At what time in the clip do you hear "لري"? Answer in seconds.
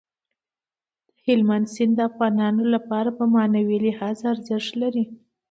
4.81-5.03